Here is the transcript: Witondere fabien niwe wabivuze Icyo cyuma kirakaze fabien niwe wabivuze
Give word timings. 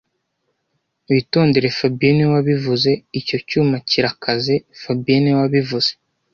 Witondere 1.11 1.67
fabien 1.77 2.13
niwe 2.15 2.31
wabivuze 2.35 2.89
Icyo 3.19 3.37
cyuma 3.47 3.75
kirakaze 3.89 4.55
fabien 4.81 5.21
niwe 5.23 5.37
wabivuze 5.43 5.91